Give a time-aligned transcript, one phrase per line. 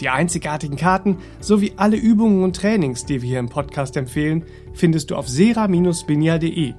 [0.00, 5.10] Die einzigartigen Karten sowie alle Übungen und Trainings, die wir hier im Podcast empfehlen, findest
[5.10, 6.74] du auf sera-binia.de.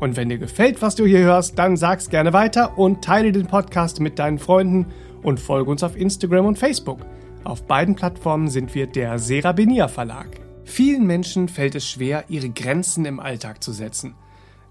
[0.00, 3.46] Und wenn dir gefällt, was du hier hörst, dann sag's gerne weiter und teile den
[3.46, 4.86] Podcast mit deinen Freunden
[5.22, 7.00] und folge uns auf Instagram und Facebook.
[7.44, 10.28] Auf beiden Plattformen sind wir der Serabinia Verlag.
[10.64, 14.14] Vielen Menschen fällt es schwer, ihre Grenzen im Alltag zu setzen.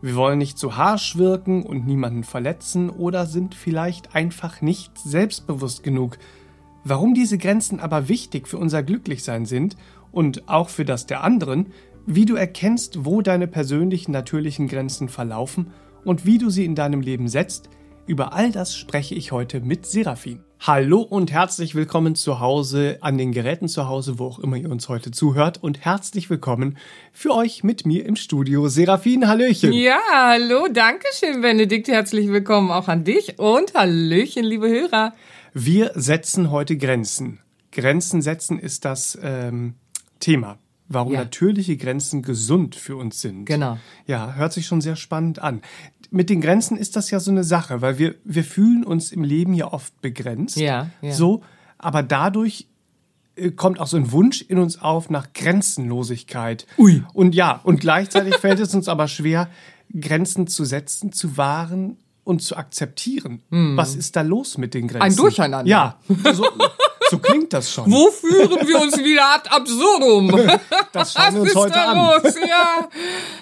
[0.01, 5.83] Wir wollen nicht zu harsch wirken und niemanden verletzen oder sind vielleicht einfach nicht selbstbewusst
[5.83, 6.19] genug,
[6.89, 9.75] Warum diese Grenzen aber wichtig für unser Glücklichsein sind
[10.13, 11.73] und auch für das der anderen,
[12.05, 15.73] wie du erkennst, wo deine persönlichen natürlichen Grenzen verlaufen
[16.05, 17.69] und wie du sie in deinem Leben setzt,
[18.05, 20.39] über all das spreche ich heute mit Serafin.
[20.61, 24.71] Hallo und herzlich willkommen zu Hause, an den Geräten zu Hause, wo auch immer ihr
[24.71, 26.77] uns heute zuhört und herzlich willkommen
[27.11, 28.69] für euch mit mir im Studio.
[28.69, 29.73] Serafin, Hallöchen.
[29.73, 35.13] Ja, hallo, danke schön, Benedikt, herzlich willkommen auch an dich und Hallöchen, liebe Hörer.
[35.53, 37.39] Wir setzen heute Grenzen.
[37.71, 39.75] Grenzen setzen ist das ähm,
[40.19, 40.57] Thema.
[40.89, 41.19] Warum ja.
[41.19, 43.45] natürliche Grenzen gesund für uns sind.
[43.45, 43.77] Genau.
[44.05, 45.61] Ja, hört sich schon sehr spannend an.
[46.11, 49.23] Mit den Grenzen ist das ja so eine Sache, weil wir, wir fühlen uns im
[49.23, 50.55] Leben ja oft begrenzt.
[50.55, 51.11] Ja, ja.
[51.11, 51.43] So,
[51.77, 52.67] aber dadurch
[53.35, 56.65] äh, kommt auch so ein Wunsch in uns auf nach Grenzenlosigkeit.
[56.77, 57.03] Ui.
[57.13, 59.49] Und ja, und gleichzeitig fällt es uns aber schwer,
[59.99, 63.41] Grenzen zu setzen, zu wahren und zu akzeptieren.
[63.49, 63.77] Hm.
[63.77, 65.03] Was ist da los mit den Grenzen?
[65.03, 65.69] Ein Durcheinander.
[65.69, 65.97] Ja,
[66.33, 66.45] so,
[67.09, 67.89] so klingt das schon.
[67.89, 70.49] Wo führen wir uns wieder ad absurdum?
[70.91, 72.23] Das schauen wir uns heute an.
[72.23, 72.35] Los?
[72.35, 72.89] Ja.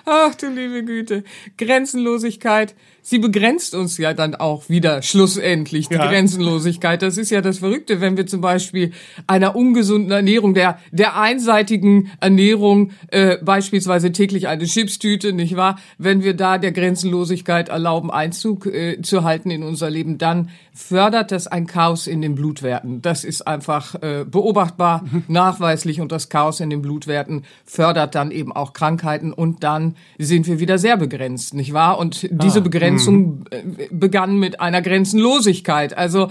[0.06, 1.24] Ach du liebe Güte.
[1.58, 2.76] Grenzenlosigkeit
[3.06, 6.08] sie begrenzt uns ja dann auch wieder schlussendlich, die ja.
[6.08, 7.04] Grenzenlosigkeit.
[7.04, 8.94] Das ist ja das Verrückte, wenn wir zum Beispiel
[9.28, 15.78] einer ungesunden Ernährung, der, der einseitigen Ernährung, äh, beispielsweise täglich eine Chipstüte, nicht wahr?
[16.00, 21.32] Wenn wir da der Grenzenlosigkeit erlauben, Einzug äh, zu halten in unser Leben, dann fördert
[21.32, 23.04] das ein Chaos in den Blutwerten.
[23.04, 25.24] Das ist einfach äh, beobachtbar, mhm.
[25.28, 30.48] nachweislich und das Chaos in den Blutwerten fördert dann eben auch Krankheiten und dann sind
[30.48, 32.00] wir wieder sehr begrenzt, nicht wahr?
[32.00, 32.64] Und diese ah.
[32.64, 34.00] Begrenzung Begrenzung mhm.
[34.00, 35.98] begann mit einer Grenzenlosigkeit.
[35.98, 36.30] Also,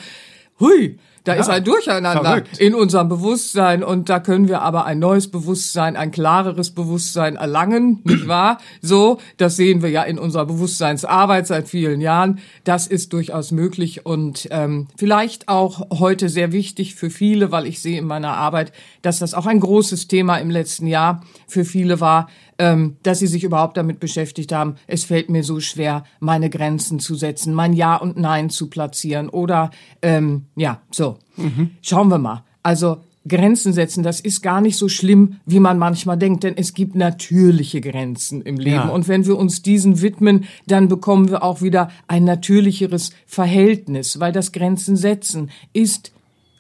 [0.60, 2.58] hui, da ja, ist ein Durcheinander verrückt.
[2.58, 8.00] in unserem Bewusstsein und da können wir aber ein neues Bewusstsein, ein klareres Bewusstsein erlangen,
[8.04, 8.58] nicht wahr?
[8.82, 12.41] So, das sehen wir ja in unserer Bewusstseinsarbeit seit vielen Jahren.
[12.64, 17.81] Das ist durchaus möglich und ähm, vielleicht auch heute sehr wichtig für viele, weil ich
[17.81, 22.00] sehe in meiner Arbeit, dass das auch ein großes Thema im letzten Jahr für viele
[22.00, 22.28] war,
[22.59, 24.76] ähm, dass sie sich überhaupt damit beschäftigt haben.
[24.87, 29.28] Es fällt mir so schwer, meine Grenzen zu setzen, mein Ja und Nein zu platzieren
[29.28, 29.70] oder
[30.03, 31.19] ähm, ja, so.
[31.37, 31.70] Mhm.
[31.82, 32.44] Schauen wir mal.
[32.62, 36.75] Also Grenzen setzen, das ist gar nicht so schlimm, wie man manchmal denkt, denn es
[36.75, 38.76] gibt natürliche Grenzen im Leben.
[38.76, 38.88] Ja.
[38.88, 44.32] Und wenn wir uns diesen widmen, dann bekommen wir auch wieder ein natürlicheres Verhältnis, weil
[44.32, 46.12] das Grenzen setzen ist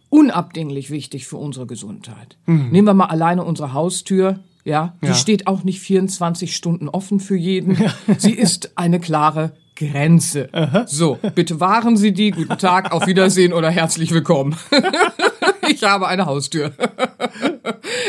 [0.08, 2.38] unabdinglich wichtig für unsere Gesundheit.
[2.46, 2.70] Mhm.
[2.70, 4.40] Nehmen wir mal alleine unsere Haustür.
[4.64, 5.14] Ja, die ja.
[5.14, 7.76] steht auch nicht 24 Stunden offen für jeden.
[7.76, 7.94] Ja.
[8.16, 10.48] Sie ist eine klare Grenze.
[10.52, 10.86] Aha.
[10.86, 12.30] So, bitte wahren Sie die.
[12.30, 14.56] Guten Tag, auf Wiedersehen oder herzlich willkommen.
[15.68, 16.72] ich habe eine Haustür.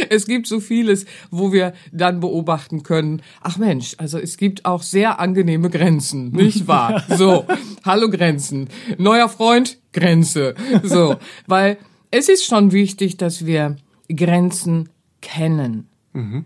[0.09, 3.21] es gibt so vieles, wo wir dann beobachten können.
[3.41, 7.03] Ach Mensch, also es gibt auch sehr angenehme Grenzen, nicht wahr?
[7.15, 7.45] So,
[7.83, 8.69] hallo Grenzen.
[8.97, 10.55] Neuer Freund, Grenze.
[10.83, 11.17] So,
[11.47, 11.77] weil
[12.11, 13.75] es ist schon wichtig, dass wir
[14.07, 14.89] Grenzen
[15.21, 15.89] kennen.
[16.15, 16.45] Mhm.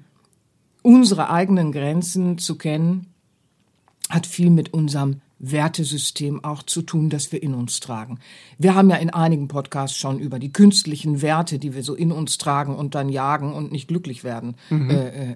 [0.81, 3.07] Unsere eigenen Grenzen zu kennen,
[4.09, 8.19] hat viel mit unserem Wertesystem auch zu tun, das wir in uns tragen.
[8.57, 12.11] Wir haben ja in einigen Podcasts schon über die künstlichen Werte, die wir so in
[12.11, 14.89] uns tragen und dann jagen und nicht glücklich werden, mhm.
[14.89, 15.35] äh, äh, äh,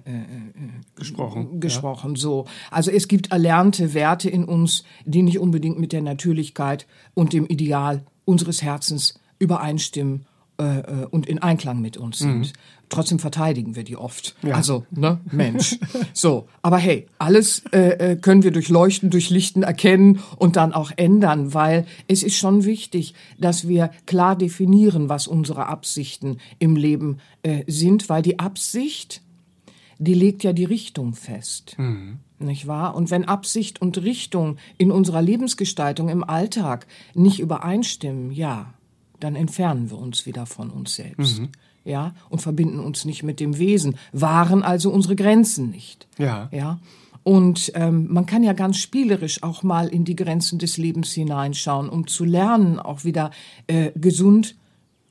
[0.94, 1.58] gesprochen.
[1.58, 2.14] Gesprochen.
[2.14, 2.20] Ja.
[2.20, 7.32] So, also es gibt erlernte Werte in uns, die nicht unbedingt mit der Natürlichkeit und
[7.32, 10.26] dem Ideal unseres Herzens übereinstimmen
[10.56, 12.38] äh, äh, und in Einklang mit uns sind.
[12.38, 12.52] Mhm.
[12.88, 14.36] Trotzdem verteidigen wir die oft.
[14.42, 14.54] Ja.
[14.54, 15.80] Also, ne, Mensch.
[16.12, 21.54] so, aber hey, alles äh, äh, können wir durchleuchten, durchlichten, erkennen und dann auch ändern,
[21.54, 27.64] weil es ist schon wichtig, dass wir klar definieren, was unsere Absichten im Leben äh,
[27.66, 29.22] sind, weil die Absicht,
[29.98, 31.74] die legt ja die Richtung fest.
[31.78, 32.18] Mhm.
[32.38, 32.94] Nicht wahr?
[32.94, 38.73] Und wenn Absicht und Richtung in unserer Lebensgestaltung im Alltag nicht übereinstimmen, ja,
[39.24, 41.40] dann entfernen wir uns wieder von uns selbst.
[41.40, 41.48] Mhm
[41.84, 46.06] ja, und verbinden uns nicht mit dem Wesen, wahren also unsere Grenzen nicht.
[46.18, 46.48] Ja.
[46.50, 46.80] Ja.
[47.22, 51.88] Und ähm, man kann ja ganz spielerisch auch mal in die Grenzen des Lebens hineinschauen,
[51.88, 53.30] um zu lernen, auch wieder
[53.66, 54.56] äh, gesund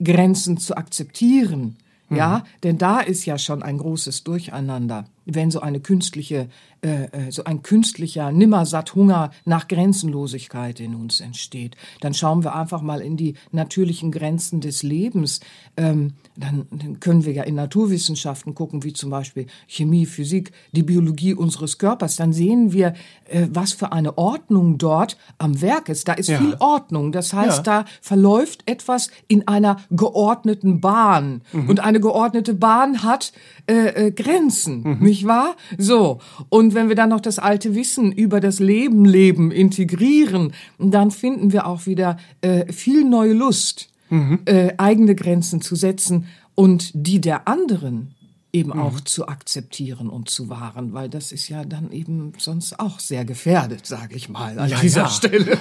[0.03, 1.77] Grenzen zu akzeptieren.
[2.09, 2.17] Mhm.
[2.17, 6.49] Ja, denn da ist ja schon ein großes Durcheinander wenn so eine künstliche,
[6.81, 12.81] äh, äh, so ein künstlicher Nimmersatt-Hunger nach Grenzenlosigkeit in uns entsteht, dann schauen wir einfach
[12.81, 15.39] mal in die natürlichen Grenzen des Lebens.
[15.77, 20.83] Ähm, dann, dann können wir ja in Naturwissenschaften gucken, wie zum Beispiel Chemie, Physik, die
[20.83, 22.15] Biologie unseres Körpers.
[22.15, 22.93] Dann sehen wir,
[23.25, 26.07] äh, was für eine Ordnung dort am Werk ist.
[26.07, 26.37] Da ist ja.
[26.37, 27.11] viel Ordnung.
[27.11, 27.83] Das heißt, ja.
[27.83, 31.41] da verläuft etwas in einer geordneten Bahn.
[31.53, 31.69] Mhm.
[31.69, 33.31] Und eine geordnete Bahn hat
[33.67, 34.81] äh, äh, Grenzen.
[34.83, 35.55] Mhm nicht wahr?
[35.77, 36.19] So.
[36.49, 41.53] Und wenn wir dann noch das alte Wissen über das Leben leben, integrieren, dann finden
[41.53, 44.39] wir auch wieder äh, viel neue Lust, mhm.
[44.45, 48.15] äh, eigene Grenzen zu setzen und die der anderen
[48.53, 48.79] eben mhm.
[48.79, 53.25] auch zu akzeptieren und zu wahren, weil das ist ja dann eben sonst auch sehr
[53.25, 55.09] gefährdet, sage ich mal, an ja, dieser ja.
[55.09, 55.57] Stelle.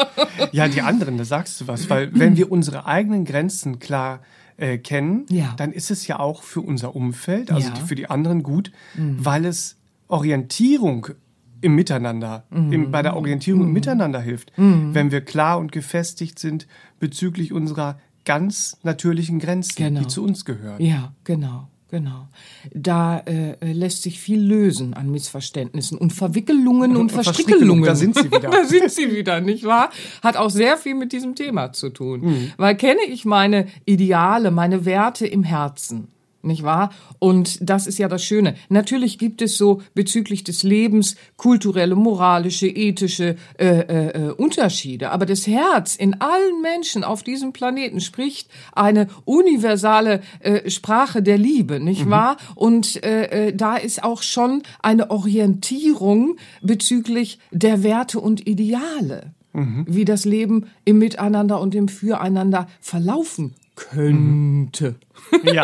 [0.52, 4.20] ja, die anderen, da sagst du was, weil wenn wir unsere eigenen Grenzen klar
[4.58, 5.54] äh, kennen, ja.
[5.56, 9.24] dann ist es ja auch für unser Umfeld, also für die anderen gut, mhm.
[9.24, 9.76] weil es
[10.08, 11.08] Orientierung
[11.60, 12.72] im Miteinander, mhm.
[12.72, 13.68] im, bei der Orientierung mhm.
[13.68, 14.94] im Miteinander hilft, mhm.
[14.94, 16.66] wenn wir klar und gefestigt sind
[16.98, 20.00] bezüglich unserer ganz natürlichen Grenzen, genau.
[20.00, 20.82] die zu uns gehören.
[20.82, 21.68] Ja, genau.
[21.88, 22.26] Genau.
[22.74, 27.84] Da äh, lässt sich viel lösen an Missverständnissen und Verwickelungen und, und Verstrickelungen.
[27.84, 28.40] Da sind sie wieder.
[28.50, 29.90] da sind sie wieder, nicht wahr?
[30.20, 32.20] Hat auch sehr viel mit diesem Thema zu tun.
[32.22, 32.52] Mhm.
[32.56, 36.08] Weil kenne ich meine Ideale, meine Werte im Herzen
[36.42, 36.90] nicht wahr?
[37.18, 38.54] Und das ist ja das Schöne.
[38.68, 45.26] Natürlich gibt es so bezüglich des Lebens kulturelle, moralische, ethische äh, äh, äh, Unterschiede, aber
[45.26, 51.80] das Herz in allen Menschen auf diesem Planeten spricht eine universale äh, Sprache der Liebe,
[51.80, 52.10] nicht mhm.
[52.10, 52.36] wahr?
[52.54, 59.34] Und äh, äh, da ist auch schon eine Orientierung bezüglich der Werte und Ideale.
[59.52, 59.86] Mhm.
[59.88, 64.96] Wie das Leben im Miteinander und im Füreinander verlaufen könnte.
[65.44, 65.62] Ja.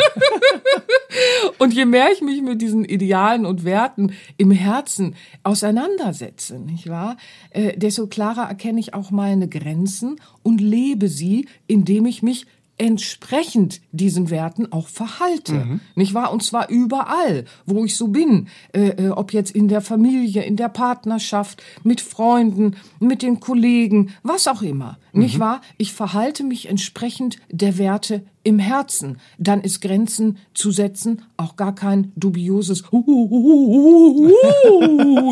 [1.59, 7.17] und je mehr ich mich mit diesen Idealen und Werten im Herzen auseinandersetze, nicht wahr,
[7.51, 12.47] äh, desto klarer erkenne ich auch meine Grenzen und lebe sie, indem ich mich
[12.79, 15.53] entsprechend diesen Werten auch verhalte.
[15.53, 15.81] Mhm.
[15.95, 16.33] Nicht wahr?
[16.33, 18.49] Und zwar überall, wo ich so bin.
[18.73, 24.15] Äh, äh, ob jetzt in der Familie, in der Partnerschaft, mit Freunden, mit den Kollegen,
[24.23, 24.99] was auch immer.
[25.13, 25.23] Mhm.
[25.23, 25.61] Nicht wahr?
[25.79, 29.21] Ich verhalte mich entsprechend der Werte im Herzen.
[29.39, 32.85] Dann ist Grenzen zu setzen auch gar kein dubioses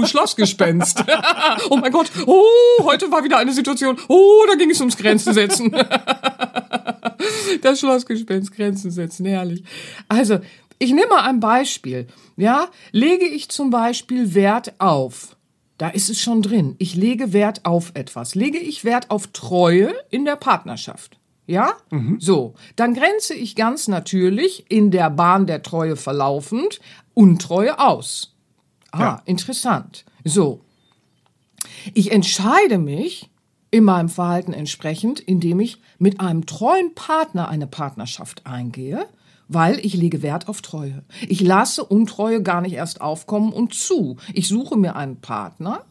[0.06, 1.04] Schlossgespenst.
[1.70, 2.44] oh mein Gott, oh,
[2.82, 5.70] heute war wieder eine Situation, oh, da ging es ums Grenzen setzen.
[7.62, 9.64] das Schlossgespenst Grenzen setzen, herrlich.
[10.08, 10.38] Also,
[10.78, 12.06] ich nehme mal ein Beispiel.
[12.36, 15.36] Ja, lege ich zum Beispiel Wert auf.
[15.80, 16.74] Da ist es schon drin.
[16.76, 18.34] Ich lege Wert auf etwas.
[18.34, 21.18] Lege ich Wert auf Treue in der Partnerschaft.
[21.46, 21.72] Ja?
[21.88, 22.20] Mhm.
[22.20, 22.52] So.
[22.76, 26.80] Dann grenze ich ganz natürlich in der Bahn der Treue verlaufend
[27.14, 28.36] Untreue aus.
[28.90, 29.22] Ah, ja.
[29.24, 30.04] interessant.
[30.22, 30.60] So.
[31.94, 33.30] Ich entscheide mich,
[33.70, 39.06] in meinem Verhalten entsprechend, indem ich mit einem treuen Partner eine Partnerschaft eingehe,
[39.52, 41.02] weil ich lege Wert auf Treue.
[41.28, 44.16] Ich lasse Untreue gar nicht erst aufkommen und zu.
[44.32, 45.84] Ich suche mir einen Partner,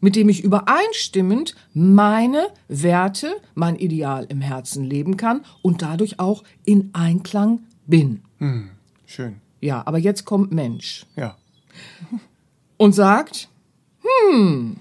[0.00, 6.44] mit dem ich übereinstimmend meine Werte, mein Ideal im Herzen leben kann und dadurch auch
[6.64, 8.22] in Einklang bin.
[8.38, 8.70] Hm,
[9.06, 9.36] schön.
[9.60, 11.06] Ja, aber jetzt kommt Mensch.
[11.16, 11.36] Ja.
[12.78, 13.48] Und sagt,
[14.00, 14.76] hm,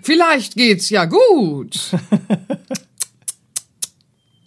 [0.00, 1.90] Vielleicht geht's ja gut.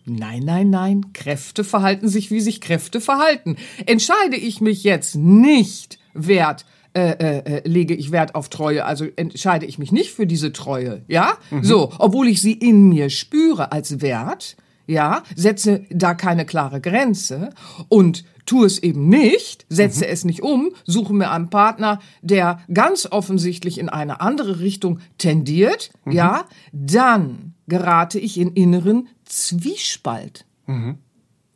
[0.06, 1.14] Nein, nein, nein.
[1.14, 3.58] Kräfte verhalten sich, wie sich Kräfte verhalten.
[3.86, 9.06] Entscheide ich mich jetzt nicht Wert, äh, äh, äh, lege ich Wert auf Treue, also
[9.18, 11.38] entscheide ich mich nicht für diese Treue, ja?
[11.52, 11.64] Mhm.
[11.64, 14.56] So, obwohl ich sie in mir spüre als Wert,
[14.88, 17.50] ja, setze da keine klare Grenze
[17.90, 20.12] und tue es eben nicht, setze mhm.
[20.12, 25.92] es nicht um, suche mir einen Partner, der ganz offensichtlich in eine andere Richtung tendiert,
[26.06, 26.14] mhm.
[26.14, 30.46] ja, dann gerate ich in inneren Zwiespalt.
[30.68, 30.98] Mhm.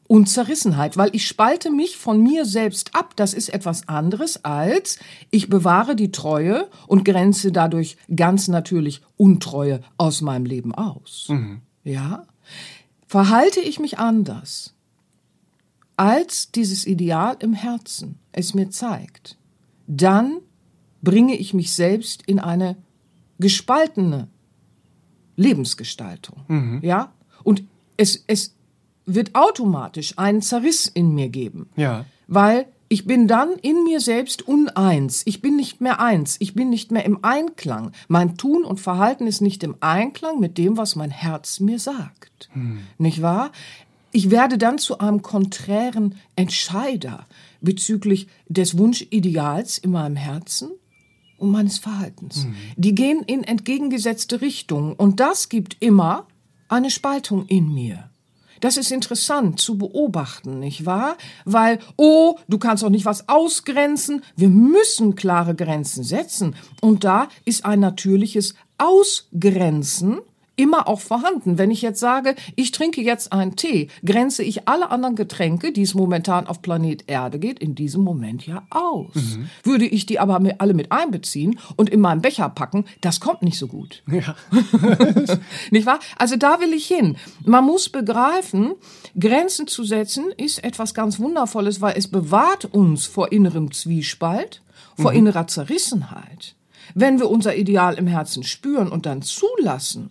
[0.10, 3.14] und Zerrissenheit, weil ich spalte mich von mir selbst ab.
[3.16, 4.98] Das ist etwas anderes als
[5.30, 11.28] ich bewahre die Treue und grenze dadurch ganz natürlich Untreue aus meinem Leben aus.
[11.30, 11.62] Mhm.
[11.84, 12.26] Ja?
[13.06, 14.74] Verhalte ich mich anders,
[15.96, 19.38] als dieses Ideal im Herzen es mir zeigt,
[19.86, 20.38] dann
[21.04, 22.78] bringe ich mich selbst in eine
[23.38, 24.28] gespaltene
[25.36, 26.46] Lebensgestaltung.
[26.48, 26.80] Mhm.
[26.82, 27.14] Ja?
[27.50, 27.64] Und
[27.98, 28.54] es, es
[29.08, 31.68] wird automatisch einen Zerriss in mir geben.
[31.76, 32.06] Ja.
[32.28, 35.24] Weil ich bin dann in mir selbst uneins.
[35.26, 36.36] Ich bin nicht mehr eins.
[36.40, 37.92] Ich bin nicht mehr im Einklang.
[38.08, 42.50] Mein Tun und Verhalten ist nicht im Einklang mit dem, was mein Herz mir sagt.
[42.54, 42.82] Hm.
[43.00, 43.52] Nicht wahr?
[44.12, 47.26] Ich werde dann zu einem konträren Entscheider
[47.62, 50.70] bezüglich des Wunschideals in meinem Herzen
[51.40, 52.46] und meines Verhaltens.
[52.46, 52.56] Mhm.
[52.76, 56.28] Die gehen in entgegengesetzte Richtungen und das gibt immer
[56.70, 58.10] eine Spaltung in mir.
[58.62, 61.18] Das ist interessant zu beobachten, nicht wahr?
[61.46, 64.22] Weil, oh, du kannst auch nicht was ausgrenzen.
[64.36, 66.56] Wir müssen klare Grenzen setzen.
[66.82, 70.20] Und da ist ein natürliches Ausgrenzen
[70.60, 71.58] immer auch vorhanden.
[71.58, 75.84] Wenn ich jetzt sage, ich trinke jetzt einen Tee, grenze ich alle anderen Getränke, die
[75.84, 79.16] es momentan auf Planet Erde geht, in diesem Moment ja aus.
[79.16, 79.50] Mhm.
[79.64, 83.58] Würde ich die aber alle mit einbeziehen und in meinen Becher packen, das kommt nicht
[83.58, 84.04] so gut.
[84.12, 84.36] Ja.
[85.72, 86.00] nicht wahr?
[86.18, 87.16] Also da will ich hin.
[87.46, 88.74] Man muss begreifen,
[89.18, 94.62] Grenzen zu setzen ist etwas ganz Wundervolles, weil es bewahrt uns vor innerem Zwiespalt,
[94.98, 95.20] vor mhm.
[95.20, 96.56] innerer Zerrissenheit.
[96.96, 100.10] Wenn wir unser Ideal im Herzen spüren und dann zulassen,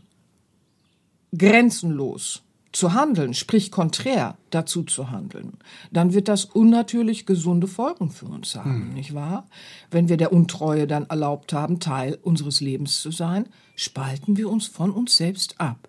[1.37, 2.43] grenzenlos
[2.73, 5.55] zu handeln, sprich konträr dazu zu handeln,
[5.91, 8.95] dann wird das unnatürlich gesunde Folgen für uns haben, hm.
[8.95, 9.49] nicht wahr?
[9.91, 14.67] Wenn wir der Untreue dann erlaubt haben, Teil unseres Lebens zu sein, spalten wir uns
[14.67, 15.88] von uns selbst ab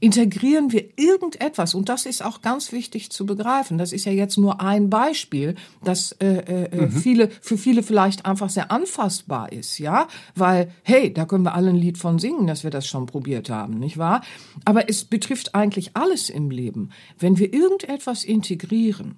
[0.00, 4.38] integrieren wir irgendetwas, und das ist auch ganz wichtig zu begreifen, das ist ja jetzt
[4.38, 6.90] nur ein Beispiel, das äh, äh, äh, mhm.
[6.90, 11.70] viele, für viele vielleicht einfach sehr anfassbar ist, ja, weil, hey, da können wir alle
[11.70, 14.22] ein Lied von singen, dass wir das schon probiert haben, nicht wahr?
[14.64, 16.90] Aber es betrifft eigentlich alles im Leben.
[17.18, 19.16] Wenn wir irgendetwas integrieren,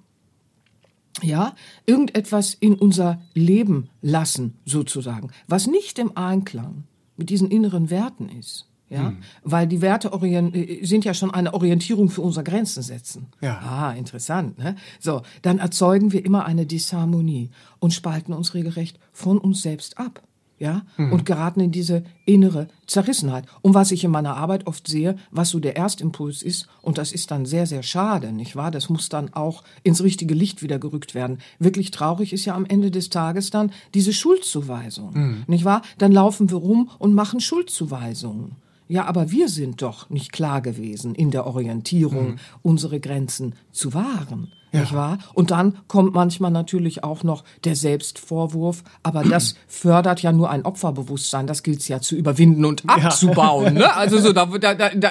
[1.22, 1.54] ja,
[1.86, 6.84] irgendetwas in unser Leben lassen, sozusagen, was nicht im Einklang
[7.16, 9.18] mit diesen inneren Werten ist, ja, hm.
[9.42, 13.26] weil die Werte äh, sind ja schon eine Orientierung für unsere Grenzen setzen.
[13.40, 13.58] Ja.
[13.58, 14.76] Ah, interessant, ne?
[14.98, 20.22] So, dann erzeugen wir immer eine Disharmonie und spalten uns regelrecht von uns selbst ab.
[20.60, 21.12] Ja, mhm.
[21.12, 23.44] und geraten in diese innere Zerrissenheit.
[23.62, 27.12] Und was ich in meiner Arbeit oft sehe, was so der Erstimpuls ist, und das
[27.12, 28.72] ist dann sehr, sehr schade, nicht wahr?
[28.72, 31.38] Das muss dann auch ins richtige Licht wieder gerückt werden.
[31.60, 35.44] Wirklich traurig ist ja am Ende des Tages dann diese Schuldzuweisung, mhm.
[35.46, 35.82] nicht wahr?
[35.96, 38.56] Dann laufen wir rum und machen Schuldzuweisungen.
[38.88, 42.38] Ja, aber wir sind doch nicht klar gewesen in der Orientierung, mhm.
[42.62, 44.52] unsere Grenzen zu wahren.
[44.72, 44.80] Ja.
[44.80, 45.18] Nicht wahr?
[45.32, 50.64] Und dann kommt manchmal natürlich auch noch der Selbstvorwurf, aber das fördert ja nur ein
[50.64, 51.46] Opferbewusstsein.
[51.46, 53.64] Das gilt es ja zu überwinden und abzubauen.
[53.64, 53.72] Ja.
[53.72, 53.96] Ne?
[53.96, 55.10] Also so, da, da, da,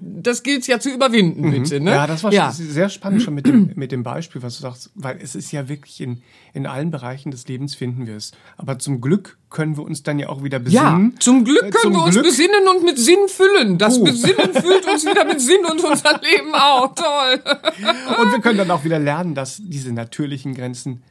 [0.00, 1.50] das gilt es ja zu überwinden, mhm.
[1.50, 1.80] bitte.
[1.80, 1.90] Ne?
[1.90, 2.50] Ja, das war ja.
[2.50, 5.68] sehr spannend schon mit dem, mit dem Beispiel, was du sagst, weil es ist ja
[5.68, 6.22] wirklich in,
[6.54, 8.32] in allen Bereichen des Lebens finden wir es.
[8.56, 11.12] Aber zum Glück können wir uns dann ja auch wieder besinnen.
[11.14, 12.24] Ja, zum Glück äh, können äh, wir Glück.
[12.24, 13.78] uns besinnen und mit Sinn füllen.
[13.78, 14.04] Das oh.
[14.04, 16.94] Besinnen füllt uns wieder mit Sinn und unser Leben auch.
[16.94, 17.40] Toll.
[18.20, 21.02] Und wir können dann auch wieder lernen, dass diese natürlichen Grenzen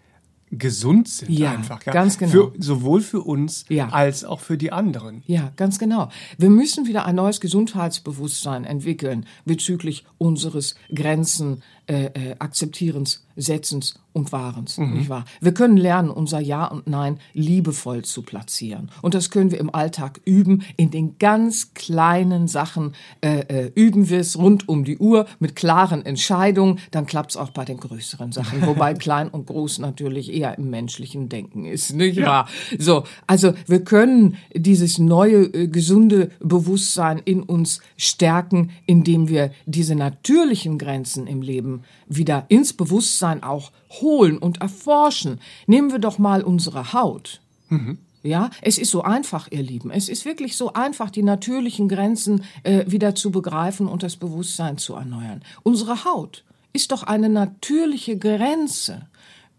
[0.52, 1.86] gesund sind ja, einfach.
[1.86, 2.32] Ja, ganz genau.
[2.32, 3.90] Für, sowohl für uns ja.
[3.90, 5.22] als auch für die anderen.
[5.26, 6.10] Ja, ganz genau.
[6.38, 14.32] Wir müssen wieder ein neues Gesundheitsbewusstsein entwickeln bezüglich unseres Grenzen äh, äh, Akzeptierens, Setzens und
[14.32, 14.98] Wahrens, mhm.
[14.98, 15.26] nicht wahr?
[15.40, 18.90] Wir können lernen, unser Ja und Nein liebevoll zu platzieren.
[19.02, 20.64] Und das können wir im Alltag üben.
[20.76, 25.56] In den ganz kleinen Sachen äh, äh, üben wir es rund um die Uhr mit
[25.56, 26.80] klaren Entscheidungen.
[26.92, 30.70] Dann klappt es auch bei den größeren Sachen, wobei klein und groß natürlich eher im
[30.70, 32.50] menschlichen Denken ist, nicht wahr?
[32.72, 32.78] Ja.
[32.80, 39.96] So, also wir können dieses neue, äh, gesunde Bewusstsein in uns stärken, indem wir diese
[39.96, 41.77] natürlichen Grenzen im Leben
[42.08, 45.40] wieder ins Bewusstsein auch holen und erforschen.
[45.66, 47.42] Nehmen wir doch mal unsere Haut.
[47.70, 48.00] Mhm.
[48.24, 49.90] Ja, es ist so einfach, ihr Lieben.
[49.90, 54.78] Es ist wirklich so einfach, die natürlichen Grenzen äh, wieder zu begreifen und das Bewusstsein
[54.78, 55.44] zu erneuern.
[55.64, 56.44] Unsere Haut
[56.74, 59.08] ist doch eine natürliche Grenze.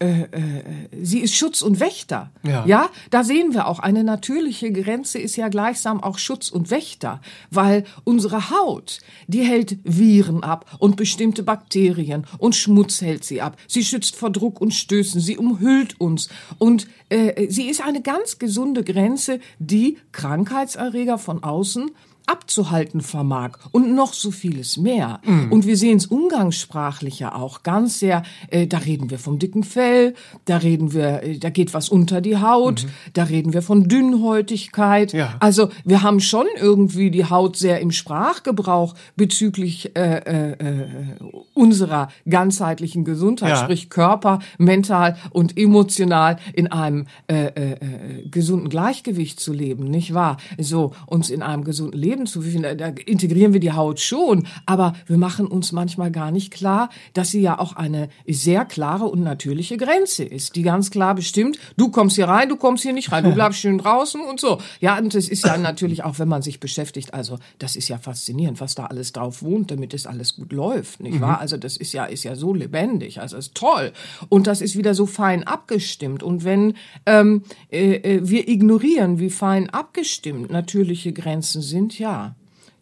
[0.01, 0.63] Äh, äh,
[1.03, 2.31] sie ist Schutz und Wächter.
[2.45, 2.65] Ja.
[2.67, 7.21] ja, da sehen wir auch, eine natürliche Grenze ist ja gleichsam auch Schutz und Wächter,
[7.51, 13.57] weil unsere Haut, die hält Viren ab und bestimmte Bakterien und Schmutz hält sie ab.
[13.67, 16.29] Sie schützt vor Druck und Stößen, sie umhüllt uns
[16.59, 21.91] und äh, sie ist eine ganz gesunde Grenze, die Krankheitserreger von außen
[22.29, 25.21] abzuhalten vermag und noch so vieles mehr.
[25.25, 25.51] Mhm.
[25.51, 29.65] Und wir sehen es umgangssprachlich ja auch ganz sehr, äh, da reden wir vom dicken
[29.65, 32.89] Fell, da reden wir, äh, da geht was unter die Haut, mhm.
[33.15, 35.13] da reden wir von Dünnhäutigkeit.
[35.13, 35.37] Ja.
[35.41, 40.87] Also wir haben schon irgendwie die Haut sehr im Sprachgebrauch bezüglich äh, äh, äh
[41.55, 43.57] unserer ganzheitlichen Gesundheit, ja.
[43.57, 47.51] sprich Körper, mental und emotional in einem äh,
[48.31, 50.37] gesunden Gleichgewicht zu leben, nicht wahr?
[50.59, 54.47] So uns in einem gesunden Leben zu fühlen, da, da integrieren wir die Haut schon,
[54.67, 59.05] aber wir machen uns manchmal gar nicht klar, dass sie ja auch eine sehr klare
[59.05, 62.93] und natürliche Grenze ist, die ganz klar bestimmt, du kommst hier rein, du kommst hier
[62.93, 64.59] nicht rein, du bleibst schön draußen und so.
[64.81, 67.99] Ja, und das ist ja natürlich auch, wenn man sich beschäftigt, also das ist ja
[67.99, 71.21] faszinierend, was da alles drauf wohnt, damit es alles gut läuft, nicht mhm.
[71.21, 71.41] wahr?
[71.41, 73.93] Also das ist ja ist ja so lebendig, also ist toll
[74.29, 76.75] und das ist wieder so fein abgestimmt und wenn
[77.07, 82.08] ähm, äh, äh wir ignorieren, wie fein abgestimmt natürliche Grenzen sind, ja,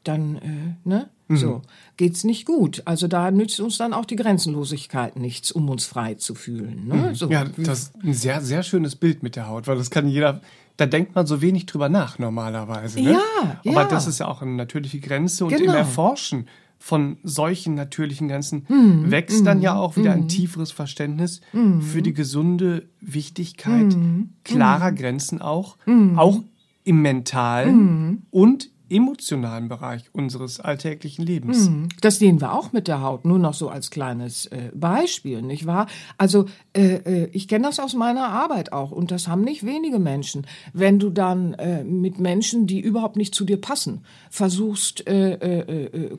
[0.05, 1.37] dann äh, ne mhm.
[1.37, 1.63] so
[1.97, 2.83] geht's nicht gut.
[2.85, 6.87] Also da nützt uns dann auch die Grenzenlosigkeit nichts, um uns frei zu fühlen.
[6.87, 6.95] Ne?
[6.95, 7.15] Mhm.
[7.15, 7.29] So.
[7.31, 10.41] Ja, das ist ein sehr sehr schönes Bild mit der Haut, weil das kann jeder
[10.77, 13.01] da denkt man so wenig drüber nach normalerweise.
[13.01, 13.13] Ne?
[13.13, 13.89] Ja, Aber ja.
[13.89, 15.73] das ist ja auch eine natürliche Grenze und genau.
[15.73, 16.47] im Erforschen
[16.79, 19.11] von solchen natürlichen Grenzen mhm.
[19.11, 20.23] wächst dann ja auch wieder mhm.
[20.23, 21.81] ein tieferes Verständnis mhm.
[21.81, 24.35] für die gesunde Wichtigkeit mhm.
[24.45, 24.97] klarer mhm.
[24.97, 26.19] Grenzen auch, mhm.
[26.19, 26.41] auch
[26.85, 31.69] im mentalen und emotionalen Bereich unseres alltäglichen Lebens.
[31.69, 31.89] Mhm.
[32.01, 35.67] Das sehen wir auch mit der Haut, nur noch so als kleines äh, Beispiel, nicht
[35.67, 35.87] wahr?
[36.19, 39.99] Also äh, äh, ich kenne das aus meiner Arbeit auch und das haben nicht wenige
[39.99, 40.47] Menschen.
[40.73, 45.05] Wenn du dann äh, mit Menschen, die überhaupt nicht zu dir passen, versuchst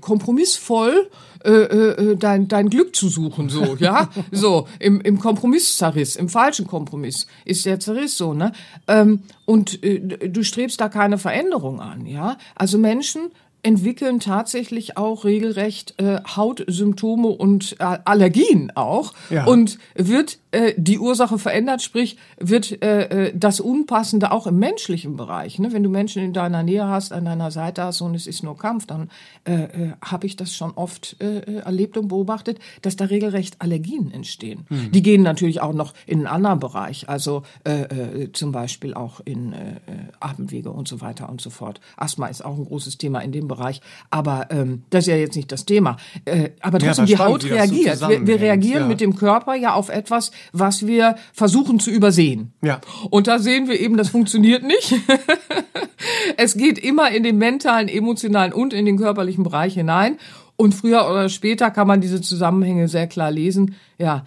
[0.01, 1.09] kompromissvoll
[2.19, 7.65] dein, dein Glück zu suchen, so, ja, so im, im Kompromisszerriss, im falschen Kompromiss ist
[7.65, 8.51] der Zerriss so, ne?
[8.87, 12.37] Ähm, und äh, du strebst da keine Veränderung an, ja.
[12.55, 13.31] Also Menschen
[13.67, 19.43] entwickeln tatsächlich auch regelrecht äh, Hautsymptome und äh, Allergien auch ja.
[19.43, 25.17] und wird äh, die Ursache verändert, sprich wird äh, äh, das Unpassende auch im menschlichen
[25.17, 25.59] Bereich.
[25.59, 25.73] Ne?
[25.73, 28.57] Wenn du Menschen in deiner Nähe hast, an deiner Seite hast und es ist nur
[28.57, 29.09] Kampf, dann
[29.43, 33.61] äh, äh, habe ich das schon oft äh, äh, erlebt und beobachtet, dass da regelrecht
[33.61, 34.65] Allergien entstehen.
[34.69, 34.93] Hm.
[34.93, 39.19] Die gehen natürlich auch noch in einen anderen Bereich, also äh, äh, zum Beispiel auch
[39.25, 39.71] in äh, äh
[40.21, 41.81] Atemwege und so weiter und so fort.
[41.97, 43.56] Asthma ist auch ein großes Thema in dem Bereich.
[44.09, 45.97] Aber ähm, das ist ja jetzt nicht das Thema.
[46.25, 47.97] Äh, aber trotzdem, ja, die Haut reagiert.
[47.97, 48.87] So wir, wir, reagieren ja.
[48.87, 52.53] mit dem Körper ja auf etwas, was wir versuchen zu übersehen.
[52.61, 52.81] Ja.
[53.09, 54.95] Und da sehen wir eben, das funktioniert nicht.
[56.37, 60.17] es geht immer in den mentalen, emotionalen und in den körperlichen Bereich hinein.
[60.55, 63.75] Und früher oder später kann man diese Zusammenhänge sehr klar lesen.
[63.99, 64.25] Ja,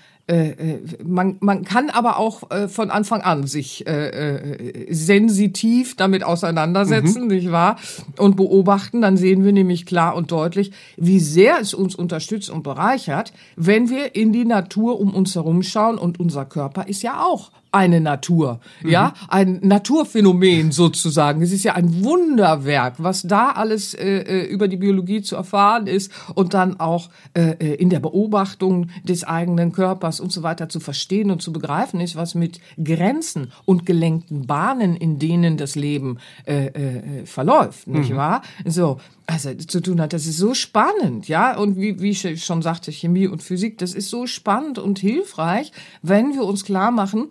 [1.05, 7.23] man, man kann aber auch äh, von Anfang an sich äh, äh, sensitiv damit auseinandersetzen,
[7.23, 7.29] mhm.
[7.29, 7.77] nicht wahr?
[8.17, 12.63] Und beobachten, dann sehen wir nämlich klar und deutlich, wie sehr es uns unterstützt und
[12.63, 17.23] bereichert, wenn wir in die Natur um uns herum schauen und unser Körper ist ja
[17.25, 18.91] auch eine Natur, mhm.
[18.91, 21.43] ja, ein Naturphänomen sozusagen.
[21.43, 25.87] Es ist ja ein Wunderwerk, was da alles äh, äh, über die Biologie zu erfahren
[25.87, 30.69] ist und dann auch äh, äh, in der Beobachtung des eigenen Körpers und so weiter
[30.69, 35.77] zu verstehen und zu begreifen ist, was mit Grenzen und gelenkten Bahnen, in denen das
[35.77, 38.17] Leben äh, äh, verläuft, nicht mhm.
[38.17, 38.43] wahr?
[38.65, 38.99] So,
[39.31, 40.13] also zu tun hat.
[40.13, 41.57] Das ist so spannend, ja.
[41.57, 45.71] Und wie, wie ich schon sagte, Chemie und Physik, das ist so spannend und hilfreich,
[46.03, 47.29] wenn wir uns klar machen,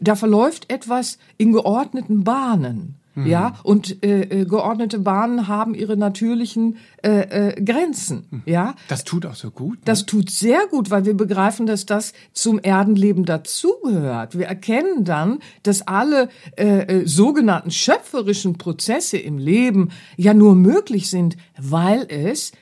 [0.00, 2.98] da verläuft etwas in geordneten Bahnen.
[3.18, 3.26] Mhm.
[3.26, 8.26] Ja, und äh, äh, geordnete Bahnen haben ihre natürlichen äh, äh, Grenzen.
[8.30, 8.42] Mhm.
[8.46, 9.78] Ja, das tut auch so gut.
[9.78, 9.82] Ne?
[9.86, 14.38] Das tut sehr gut, weil wir begreifen, dass das zum Erdenleben dazugehört.
[14.38, 21.10] Wir erkennen dann, dass alle äh, äh, sogenannten schöpferischen Prozesse im Leben ja nur möglich
[21.10, 22.52] sind, weil es,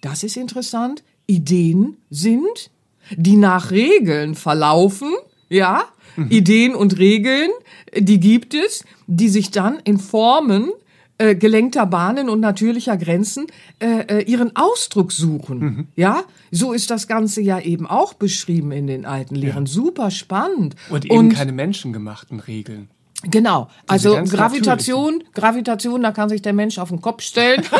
[0.00, 2.70] das ist interessant, Ideen sind,
[3.16, 5.12] die nach Regeln verlaufen.
[5.48, 5.84] Ja,
[6.16, 6.30] Mhm.
[6.30, 7.50] Ideen und Regeln,
[7.96, 10.70] die gibt es, die sich dann in Formen
[11.18, 13.46] äh, gelenkter Bahnen und natürlicher Grenzen
[13.78, 15.58] äh, äh, ihren Ausdruck suchen.
[15.58, 15.86] Mhm.
[15.94, 19.66] Ja, so ist das Ganze ja eben auch beschrieben in den alten Lehren.
[19.66, 19.72] Ja.
[19.72, 20.74] Super spannend.
[20.90, 22.88] Und eben und, keine menschengemachten Regeln.
[23.30, 23.68] Genau.
[23.86, 27.62] Also Gravitation, Gravitation, da kann sich der Mensch auf den Kopf stellen.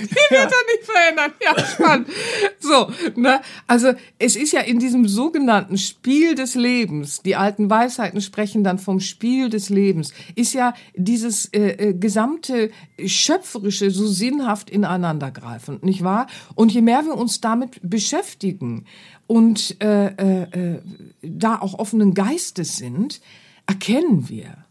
[0.00, 1.32] Die wird er nicht verändern.
[1.42, 2.08] Ja, spannend.
[2.68, 3.40] So, ne?
[3.66, 8.78] Also, es ist ja in diesem sogenannten Spiel des Lebens, die alten Weisheiten sprechen dann
[8.78, 12.70] vom Spiel des Lebens, ist ja dieses äh, äh, gesamte
[13.04, 16.26] Schöpferische so sinnhaft ineinandergreifend, nicht wahr?
[16.54, 18.84] Und je mehr wir uns damit beschäftigen
[19.26, 20.82] und äh, äh, äh
[21.22, 23.20] da auch offenen Geistes sind,
[23.66, 24.67] erkennen wir,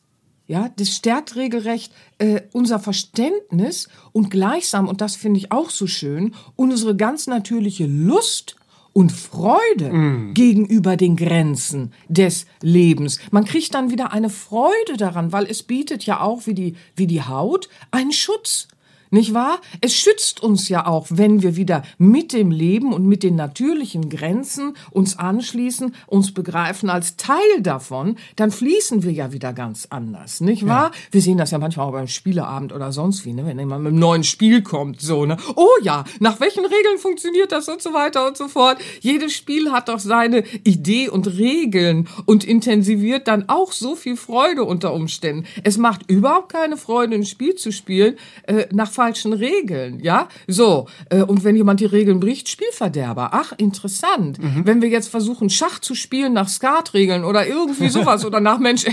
[0.47, 5.87] Ja, das stärkt regelrecht äh, unser Verständnis und gleichsam, und das finde ich auch so
[5.87, 8.55] schön, unsere ganz natürliche Lust
[8.93, 10.33] und Freude mm.
[10.33, 13.19] gegenüber den Grenzen des Lebens.
[13.29, 17.07] Man kriegt dann wieder eine Freude daran, weil es bietet ja auch wie die, wie
[17.07, 18.69] die Haut einen Schutz.
[19.09, 19.59] Nicht wahr?
[19.81, 24.09] Es schützt uns ja auch, wenn wir wieder mit dem Leben und mit den natürlichen
[24.09, 30.41] Grenzen uns anschließen, uns begreifen als Teil davon, dann fließen wir ja wieder ganz anders,
[30.41, 30.91] nicht wahr?
[30.93, 30.99] Ja.
[31.11, 33.45] Wir sehen das ja manchmal auch beim Spieleabend oder sonst wie, ne?
[33.45, 35.37] wenn jemand mit einem neuen Spiel kommt, so, ne?
[35.55, 38.77] Oh ja, nach welchen Regeln funktioniert das und so weiter und so fort.
[39.01, 44.63] Jedes Spiel hat doch seine Idee und Regeln und intensiviert dann auch so viel Freude
[44.63, 45.45] unter Umständen.
[45.63, 50.27] Es macht überhaupt keine Freude, ein Spiel zu spielen, äh, nach falschen Regeln, ja?
[50.47, 53.29] So, äh, und wenn jemand die Regeln bricht, Spielverderber.
[53.31, 54.39] Ach, interessant.
[54.39, 54.65] Mhm.
[54.65, 58.85] Wenn wir jetzt versuchen, Schach zu spielen nach Skatregeln oder irgendwie sowas oder nach Mensch,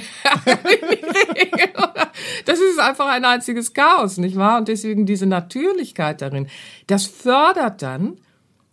[2.44, 4.58] das ist einfach ein einziges Chaos, nicht wahr?
[4.58, 6.48] Und deswegen diese Natürlichkeit darin,
[6.86, 8.18] das fördert dann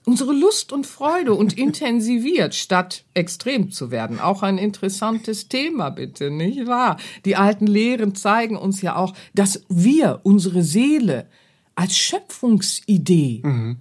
[0.06, 4.20] unsere Lust und Freude und intensiviert, statt extrem zu werden.
[4.20, 6.98] Auch ein interessantes Thema, bitte, nicht wahr?
[7.26, 11.28] Die alten Lehren zeigen uns ja auch, dass wir, unsere Seele,
[11.76, 13.78] als Schöpfungsidee mhm.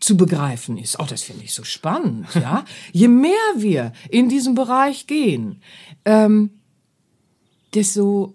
[0.00, 0.98] zu begreifen ist.
[0.98, 2.64] Auch oh, das finde ich so spannend, ja.
[2.92, 5.62] Je mehr wir in diesem Bereich gehen,
[6.04, 6.50] ähm,
[7.74, 8.34] desto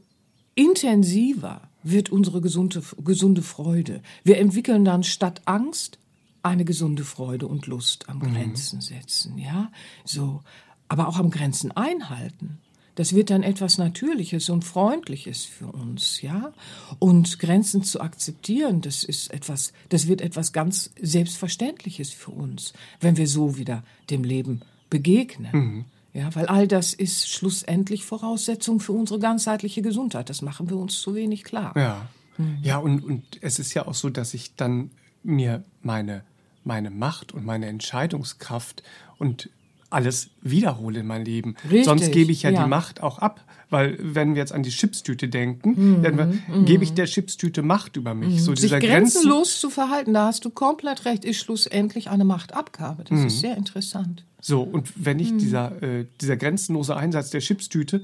[0.54, 4.02] intensiver wird unsere gesunde, gesunde Freude.
[4.24, 6.00] Wir entwickeln dann statt Angst
[6.46, 8.34] eine gesunde Freude und Lust am mhm.
[8.34, 9.72] Grenzen setzen, ja,
[10.04, 10.44] so,
[10.88, 12.60] aber auch am Grenzen einhalten.
[12.96, 16.54] Das wird dann etwas Natürliches und Freundliches für uns, ja.
[16.98, 23.18] Und Grenzen zu akzeptieren, das ist etwas, das wird etwas ganz Selbstverständliches für uns, wenn
[23.18, 25.52] wir so wieder dem Leben begegnen.
[25.52, 25.86] Mhm.
[26.14, 30.30] Ja, weil all das ist schlussendlich Voraussetzung für unsere ganzheitliche Gesundheit.
[30.30, 31.74] Das machen wir uns zu wenig klar.
[31.76, 32.08] Ja.
[32.38, 32.60] Mhm.
[32.62, 34.92] Ja, und, und es ist ja auch so, dass ich dann
[35.24, 36.24] mir meine
[36.66, 38.84] meine Macht und meine Entscheidungskraft
[39.18, 39.50] und
[39.90, 41.56] alles wiederhole in meinem Leben.
[41.64, 43.42] Richtig, Sonst gebe ich ja, ja, die Macht auch ab.
[43.70, 46.66] Weil wenn wir jetzt an die Chipstüte denken, mhm, dann mhm.
[46.66, 48.36] gebe ich der Chipstüte Macht über mich.
[48.36, 48.40] Mhm.
[48.40, 53.06] So Sich grenzenlos Grenzen zu verhalten, da hast du komplett recht, ist schlussendlich eine Machtabgabe.
[53.06, 53.30] Das ist mhm.
[53.30, 54.24] sehr interessant.
[54.40, 55.38] So, und wenn ich mhm.
[55.40, 58.04] dieser, äh, dieser grenzenlose Einsatz der Chipstüte,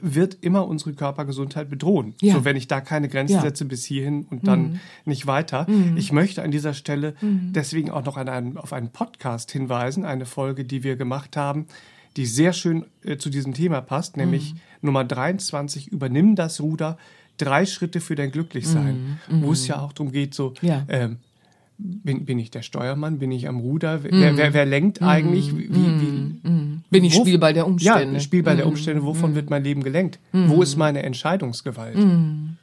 [0.00, 2.14] wird immer unsere Körpergesundheit bedrohen.
[2.20, 2.34] Ja.
[2.34, 3.40] So, wenn ich da keine Grenzen ja.
[3.42, 4.80] setze bis hierhin und dann mhm.
[5.04, 5.66] nicht weiter.
[5.68, 5.96] Mhm.
[5.96, 7.52] Ich möchte an dieser Stelle mhm.
[7.52, 11.66] deswegen auch noch einen, auf einen Podcast hinweisen, eine Folge, die wir gemacht haben,
[12.16, 14.60] die sehr schön äh, zu diesem Thema passt, nämlich mhm.
[14.82, 16.96] Nummer 23, übernimm das Ruder,
[17.36, 19.42] drei Schritte für dein Glücklichsein, mhm.
[19.42, 19.68] wo es mhm.
[19.68, 21.18] ja auch darum geht, so, ähm,
[21.78, 23.18] bin, bin ich der Steuermann?
[23.18, 24.02] Bin ich am Ruder?
[24.02, 24.36] Wer, mm.
[24.36, 25.56] wer, wer lenkt eigentlich?
[25.56, 26.84] Wie, wie, mm.
[26.90, 28.14] Bin ich Spielball der Umstände?
[28.14, 29.02] Ja, Spielball der Umstände.
[29.04, 30.18] Wovon wird mein Leben gelenkt?
[30.32, 31.98] Wo ist meine Entscheidungsgewalt?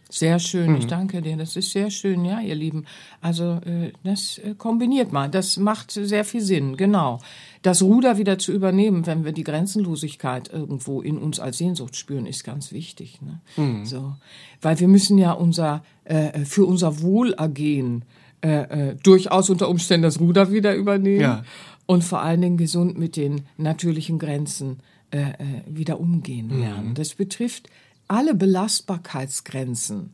[0.10, 1.38] Sehr schön, ich danke dir.
[1.38, 2.86] Das ist sehr schön, ja, ihr Lieben.
[3.19, 5.32] Also äh, das äh, kombiniert man.
[5.32, 7.19] Das macht sehr viel Sinn, genau.
[7.63, 12.28] Das Ruder wieder zu übernehmen, wenn wir die Grenzenlosigkeit irgendwo in uns als Sehnsucht spüren,
[12.28, 13.21] ist ganz wichtig.
[13.21, 13.86] Ne?
[13.86, 14.13] So,
[14.62, 20.19] weil wir müssen ja unser äh, für unser Wohlergehen äh, äh, durchaus unter Umständen das
[20.19, 21.43] Ruder wieder übernehmen ja.
[21.86, 24.79] und vor allen Dingen gesund mit den natürlichen Grenzen
[25.12, 25.36] äh, äh,
[25.67, 26.60] wieder umgehen mhm.
[26.60, 26.89] lernen.
[26.89, 26.93] Mhm.
[26.95, 27.69] Das betrifft
[28.08, 30.13] alle Belastbarkeitsgrenzen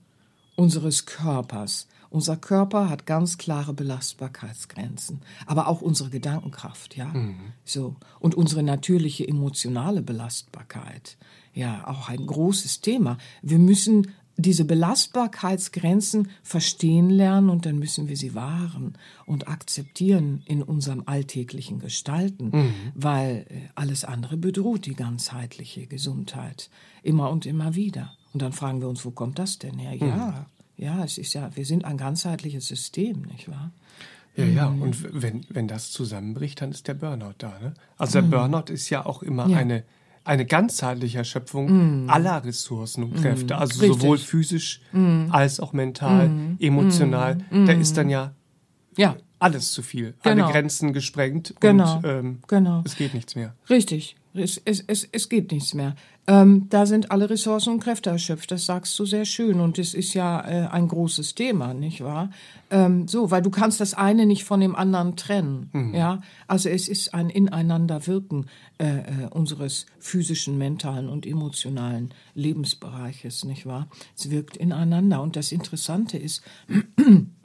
[0.56, 1.88] unseres Körpers.
[2.12, 7.06] Unser Körper hat ganz klare Belastbarkeitsgrenzen, aber auch unsere Gedankenkraft, ja.
[7.06, 7.54] Mhm.
[7.65, 11.18] So und unsere natürliche emotionale Belastbarkeit.
[11.54, 13.18] Ja, auch ein großes Thema.
[13.42, 20.63] Wir müssen diese Belastbarkeitsgrenzen verstehen lernen und dann müssen wir sie wahren und akzeptieren in
[20.63, 22.73] unserem alltäglichen Gestalten, mhm.
[22.95, 26.69] weil äh, alles andere bedroht die ganzheitliche Gesundheit
[27.04, 28.15] immer und immer wieder.
[28.34, 29.93] Und dann fragen wir uns, wo kommt das denn her?
[29.95, 30.47] Ja,
[30.78, 30.84] mhm.
[30.84, 33.71] ja, es ist ja, wir sind ein ganzheitliches System, nicht wahr?
[34.36, 34.82] Ja, ja, mhm.
[34.84, 37.60] und wenn, wenn das zusammenbricht, dann ist der Burnout da.
[37.60, 37.73] Ne?
[37.97, 38.30] Also der mhm.
[38.30, 39.58] Burnout ist ja auch immer ja.
[39.58, 39.84] eine
[40.30, 42.10] eine ganzheitliche Erschöpfung mm.
[42.10, 43.58] aller Ressourcen und Kräfte, mm.
[43.58, 44.02] also Richtig.
[44.02, 45.32] sowohl physisch mm.
[45.32, 46.58] als auch mental, mm.
[46.60, 47.39] emotional.
[47.50, 48.36] Da ist dann ja,
[48.96, 50.44] ja alles zu viel, genau.
[50.44, 51.96] alle Grenzen gesprengt genau.
[51.96, 52.84] und ähm, genau.
[52.86, 53.56] es geht nichts mehr.
[53.72, 55.96] Richtig, es, es, es, es geht nichts mehr.
[56.28, 58.52] Ähm, da sind alle Ressourcen und Kräfte erschöpft.
[58.52, 59.60] Das sagst du sehr schön.
[59.60, 62.30] Und es ist ja äh, ein großes Thema, nicht wahr?
[62.70, 65.72] Ähm, so, weil du kannst das eine nicht von dem anderen trennen.
[65.74, 65.96] Mhm.
[65.96, 68.46] Ja, also es ist ein Ineinanderwirken
[68.78, 73.88] äh, äh, unseres physischen, mentalen und emotionalen Lebensbereiches, nicht wahr?
[74.15, 75.24] Es wirkt ineinander.
[75.24, 76.44] Und das Interessante ist,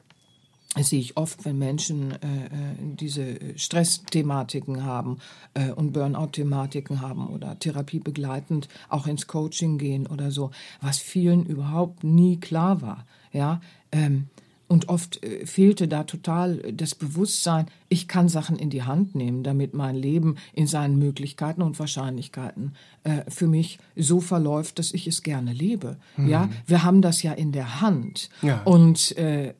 [0.75, 5.19] das sehe ich oft, wenn Menschen äh, äh diese Stressthematiken haben
[5.55, 12.05] äh, und Burnout-Thematiken haben oder therapiebegleitend auch ins Coaching gehen oder so, was vielen überhaupt
[12.05, 13.07] nie klar war.
[13.33, 13.61] Ja,
[13.93, 14.29] ähm,
[14.67, 19.43] und oft äh, fehlte da total das Bewusstsein, ich kann Sachen in die Hand nehmen,
[19.43, 22.75] damit mein Leben in seinen Möglichkeiten und Wahrscheinlichkeiten
[23.05, 25.97] äh, für mich so verläuft, dass ich es gerne lebe.
[26.17, 26.29] Mhm.
[26.29, 28.31] Ja, wir haben das ja in der Hand.
[28.43, 28.63] Ja.
[28.63, 29.55] Und äh, äh,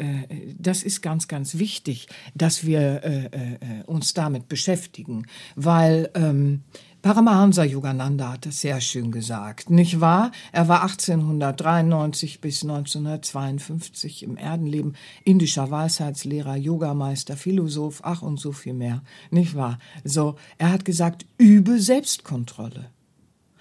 [0.59, 6.63] das ist ganz, ganz wichtig, dass wir äh, äh, uns damit beschäftigen, weil ähm,
[7.05, 10.33] Paramahansa Yogananda hat es sehr schön gesagt, nicht wahr?
[10.53, 18.73] Er war 1893 bis 1952 im Erdenleben indischer Weisheitslehrer, Yogameister, Philosoph, ach und so viel
[18.73, 19.79] mehr, nicht wahr?
[20.03, 22.89] So, er hat gesagt, übe Selbstkontrolle.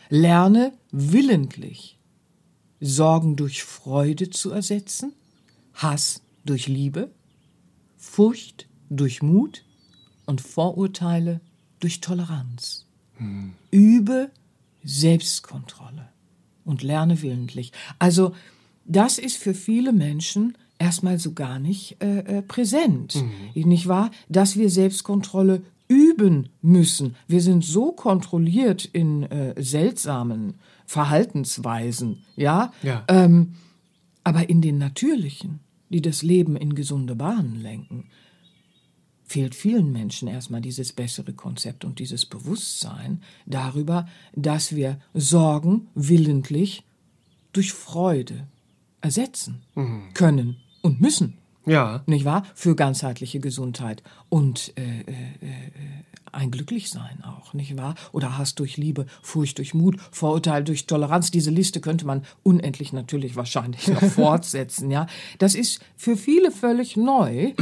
[0.07, 1.99] Lerne willentlich,
[2.79, 5.11] Sorgen durch Freude zu ersetzen,
[5.73, 7.11] Hass durch Liebe,
[7.97, 9.65] Furcht durch Mut
[10.27, 11.41] und Vorurteile
[11.81, 12.85] durch Toleranz.
[13.17, 13.53] Hm.
[13.71, 14.29] Übe
[14.83, 16.09] Selbstkontrolle
[16.65, 17.71] und lerne willentlich.
[17.99, 18.33] Also
[18.85, 23.69] das ist für viele Menschen erstmal so gar nicht äh, äh, präsent, mhm.
[23.69, 24.11] nicht wahr?
[24.27, 27.15] Dass wir Selbstkontrolle üben müssen.
[27.27, 33.03] Wir sind so kontrolliert in äh, seltsamen Verhaltensweisen, ja, ja.
[33.07, 33.53] Ähm,
[34.23, 38.05] aber in den natürlichen, die das Leben in gesunde Bahnen lenken,
[39.33, 46.83] fehlt vielen Menschen erstmal dieses bessere Konzept und dieses Bewusstsein darüber, dass wir Sorgen willentlich
[47.51, 48.45] durch Freude
[49.01, 50.13] ersetzen mhm.
[50.13, 51.39] können und müssen.
[51.65, 52.03] Ja.
[52.05, 52.43] Nicht wahr?
[52.53, 55.71] Für ganzheitliche Gesundheit und äh, äh, äh,
[56.31, 57.95] ein Glücklichsein auch, nicht wahr?
[58.11, 61.31] Oder Hass durch Liebe, Furcht durch Mut, Vorurteil durch Toleranz.
[61.31, 65.07] Diese Liste könnte man unendlich natürlich wahrscheinlich noch fortsetzen, ja.
[65.39, 67.53] Das ist für viele völlig neu,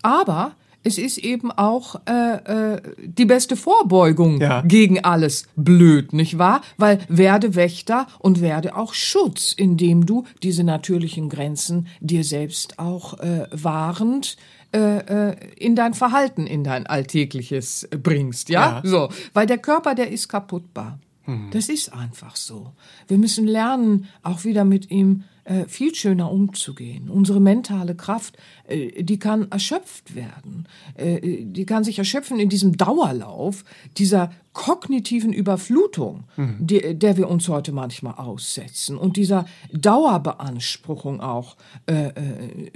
[0.00, 4.62] aber es ist eben auch äh, äh, die beste Vorbeugung ja.
[4.62, 6.62] gegen alles blöd, nicht wahr?
[6.76, 13.18] Weil werde Wächter und werde auch Schutz, indem du diese natürlichen Grenzen dir selbst auch
[13.20, 14.36] äh, wahrend
[14.72, 18.80] äh, äh, in dein Verhalten, in dein alltägliches bringst, ja?
[18.82, 18.82] ja?
[18.84, 20.98] So, weil der Körper, der ist kaputtbar.
[21.24, 21.48] Hm.
[21.50, 22.72] Das ist einfach so.
[23.08, 27.08] Wir müssen lernen, auch wieder mit ihm äh, viel schöner umzugehen.
[27.08, 28.36] Unsere mentale Kraft,
[28.68, 30.68] äh, die kann erschöpft werden.
[30.94, 33.64] Äh, die kann sich erschöpfen in diesem Dauerlauf
[33.96, 36.56] dieser kognitiven Überflutung, mhm.
[36.60, 41.56] die, der wir uns heute manchmal aussetzen und dieser Dauerbeanspruchung auch
[41.86, 42.70] äh, äh,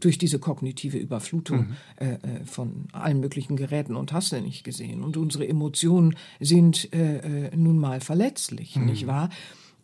[0.00, 1.76] durch diese kognitive Überflutung mhm.
[1.96, 5.02] äh, äh von allen möglichen Geräten und hast du nicht gesehen.
[5.02, 8.86] Und unsere Emotionen sind äh, nun mal verletzlich, mhm.
[8.86, 9.30] nicht wahr?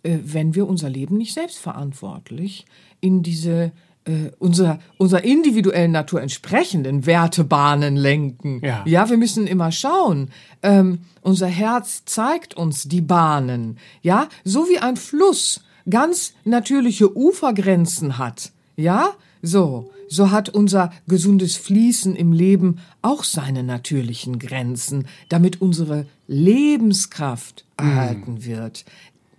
[0.02, 2.66] äh, wenn wir unser Leben nicht selbstverantwortlich
[3.00, 3.72] in diese
[4.04, 8.60] äh, unserer, unserer individuellen Natur entsprechenden Wertebahnen lenken.
[8.64, 10.30] Ja, ja wir müssen immer schauen.
[10.62, 13.78] Ähm, unser Herz zeigt uns die Bahnen.
[14.02, 18.52] Ja, so wie ein Fluss ganz natürliche Ufergrenzen hat.
[18.74, 26.06] Ja, so, so hat unser gesundes Fließen im Leben auch seine natürlichen Grenzen, damit unsere
[26.28, 27.82] Lebenskraft mm.
[27.82, 28.84] erhalten wird.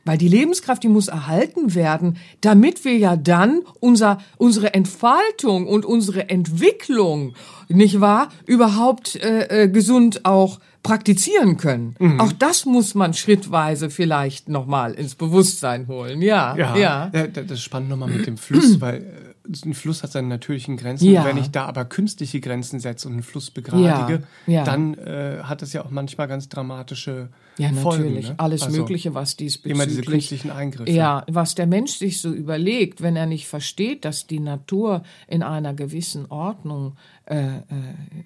[0.06, 5.86] Weil die Lebenskraft, die muss erhalten werden, damit wir ja dann unser, unsere Entfaltung und
[5.86, 7.36] unsere Entwicklung,
[7.70, 11.96] nicht wahr, überhaupt äh, äh, gesund auch praktizieren können.
[12.00, 12.20] Mhm.
[12.20, 16.22] Auch das muss man schrittweise vielleicht nochmal ins Bewusstsein holen.
[16.22, 16.76] Ja, ja.
[16.76, 17.12] ja.
[17.14, 19.33] ja das ist spannend nochmal mit dem Fluss, weil äh,
[19.66, 21.10] ein Fluss hat seine natürlichen Grenzen.
[21.10, 21.22] Ja.
[21.22, 24.54] Und wenn ich da aber künstliche Grenzen setze und einen Fluss begradige, ja.
[24.54, 24.64] Ja.
[24.64, 28.06] dann äh, hat das ja auch manchmal ganz dramatische ja, Folgen.
[28.06, 28.30] Natürlich.
[28.30, 28.36] Ne?
[28.38, 29.76] Alles also, Mögliche, was diesbezüglich...
[29.76, 30.90] Immer diese künstlichen Eingriffe.
[30.90, 35.44] Ja, was der Mensch sich so überlegt, wenn er nicht versteht, dass die Natur in
[35.44, 36.96] einer gewissen Ordnung
[37.34, 37.62] äh, äh,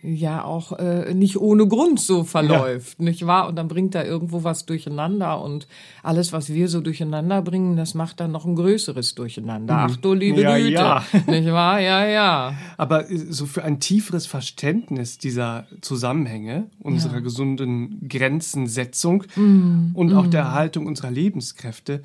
[0.04, 3.06] ja auch äh, nicht ohne Grund so verläuft, ja.
[3.06, 3.48] nicht wahr?
[3.48, 5.66] Und dann bringt da irgendwo was durcheinander und
[6.04, 9.76] alles, was wir so durcheinander bringen, das macht dann noch ein größeres Durcheinander.
[9.76, 9.88] Mhm.
[9.92, 11.06] Ach du liebe ja, Güte, ja.
[11.28, 11.80] nicht wahr?
[11.80, 12.54] Ja, ja.
[12.76, 17.20] Aber äh, so für ein tieferes Verständnis dieser Zusammenhänge, unserer ja.
[17.22, 19.92] gesunden Grenzensetzung mhm.
[19.94, 20.48] und auch der mhm.
[20.48, 22.04] Erhaltung unserer Lebenskräfte,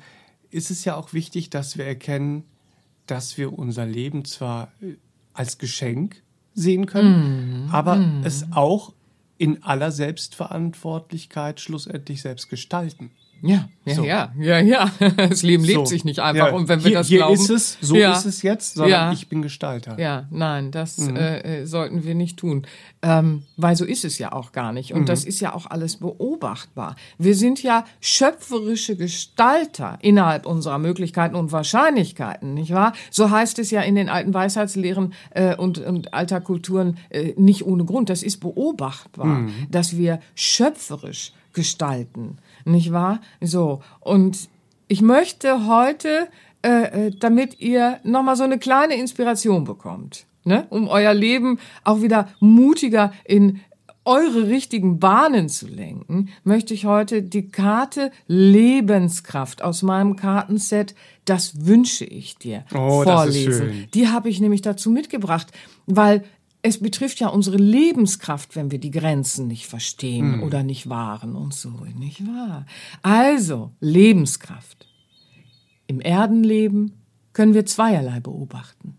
[0.51, 2.45] ist es ja auch wichtig, dass wir erkennen,
[3.07, 4.93] dass wir unser Leben zwar äh,
[5.33, 8.21] als Geschenk sehen können, mm, aber mm.
[8.23, 8.93] es auch
[9.37, 13.11] in aller Selbstverantwortlichkeit schlussendlich selbst gestalten.
[13.45, 14.03] Ja, ja, so.
[14.05, 14.89] ja, ja, ja.
[15.17, 15.85] Das Leben lebt so.
[15.85, 16.47] sich nicht einfach.
[16.47, 16.53] Ja.
[16.53, 18.13] Und wenn wir hier, das hier glauben, ist es, so ja.
[18.13, 19.11] ist es jetzt, sondern ja.
[19.11, 19.99] ich bin Gestalter.
[19.99, 21.17] Ja, nein, das mhm.
[21.17, 22.65] äh, sollten wir nicht tun,
[23.01, 24.93] ähm, weil so ist es ja auch gar nicht.
[24.93, 25.05] Und mhm.
[25.07, 26.95] das ist ja auch alles beobachtbar.
[27.17, 32.93] Wir sind ja schöpferische Gestalter innerhalb unserer Möglichkeiten und Wahrscheinlichkeiten, nicht wahr?
[33.11, 37.65] So heißt es ja in den alten Weisheitslehren äh, und, und alter Kulturen äh, nicht
[37.65, 38.09] ohne Grund.
[38.09, 39.51] Das ist beobachtbar, mhm.
[39.69, 43.21] dass wir schöpferisch gestalten nicht wahr?
[43.41, 44.49] So, und
[44.87, 46.27] ich möchte heute,
[46.63, 50.67] äh, äh damit ihr nochmal so eine kleine Inspiration bekommt, ne?
[50.69, 53.61] um euer Leben auch wieder mutiger in
[54.05, 60.93] eure richtigen Bahnen zu lenken, möchte ich heute die Karte Lebenskraft aus meinem Kartenset
[61.25, 63.87] Das wünsche ich dir oh, vorlesen.
[63.93, 65.47] Die habe ich nämlich dazu mitgebracht,
[65.85, 66.25] weil
[66.65, 70.43] es betrifft ja unsere Lebenskraft, wenn wir die Grenzen nicht verstehen hm.
[70.43, 72.65] oder nicht wahren und so, nicht wahr?
[73.01, 74.87] Also, Lebenskraft.
[75.87, 78.97] Im Erdenleben können wir zweierlei beobachten.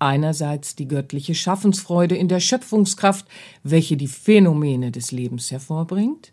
[0.00, 3.26] Einerseits die göttliche Schaffensfreude in der Schöpfungskraft,
[3.62, 6.32] welche die Phänomene des Lebens hervorbringt.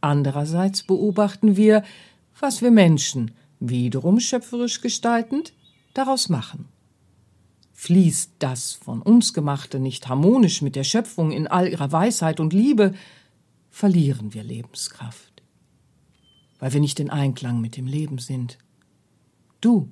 [0.00, 1.84] Andererseits beobachten wir,
[2.40, 5.52] was wir Menschen, wiederum schöpferisch gestaltend,
[5.92, 6.68] daraus machen.
[7.84, 12.54] Fließt das von uns Gemachte nicht harmonisch mit der Schöpfung in all ihrer Weisheit und
[12.54, 12.94] Liebe,
[13.68, 15.42] verlieren wir Lebenskraft,
[16.58, 18.56] weil wir nicht in Einklang mit dem Leben sind.
[19.60, 19.90] Du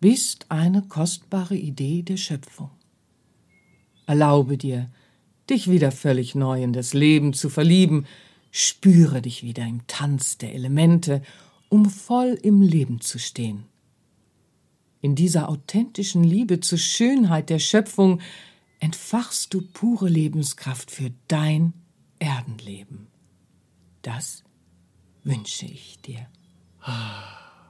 [0.00, 2.70] bist eine kostbare Idee der Schöpfung.
[4.06, 4.90] Erlaube dir,
[5.50, 8.06] dich wieder völlig neu in das Leben zu verlieben,
[8.50, 11.20] spüre dich wieder im Tanz der Elemente,
[11.68, 13.66] um voll im Leben zu stehen.
[15.02, 18.20] In dieser authentischen Liebe zur Schönheit der Schöpfung
[18.78, 21.72] entfachst du pure Lebenskraft für dein
[22.20, 23.08] Erdenleben.
[24.02, 24.44] Das
[25.24, 26.28] wünsche ich dir.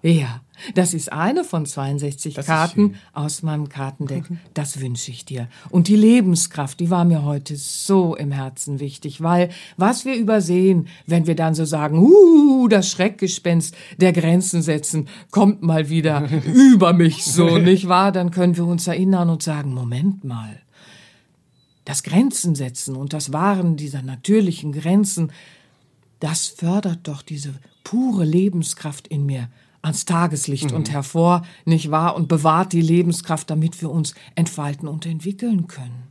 [0.02, 0.40] Ja,
[0.74, 4.24] das ist eine von 62 das Karten aus meinem Kartendeck.
[4.52, 5.48] Das wünsche ich dir.
[5.70, 10.88] Und die Lebenskraft, die war mir heute so im Herzen wichtig, weil was wir übersehen,
[11.06, 16.92] wenn wir dann so sagen, uh, das Schreckgespenst der Grenzen setzen, kommt mal wieder über
[16.92, 18.10] mich so, nicht wahr?
[18.10, 20.60] Dann können wir uns erinnern und sagen, Moment mal.
[21.84, 25.32] Das Grenzen setzen und das Wahren dieser natürlichen Grenzen,
[26.18, 29.48] das fördert doch diese pure Lebenskraft in mir
[29.82, 30.76] ans Tageslicht mhm.
[30.76, 32.16] und hervor, nicht wahr?
[32.16, 36.04] Und bewahrt die Lebenskraft, damit wir uns entfalten und entwickeln können.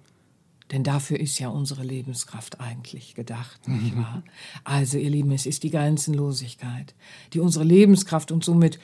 [0.72, 4.04] Denn dafür ist ja unsere Lebenskraft eigentlich gedacht, nicht mhm.
[4.04, 4.24] wahr?
[4.64, 6.96] Also, ihr Lieben, es ist die Grenzenlosigkeit,
[7.34, 8.80] die unsere Lebenskraft und somit,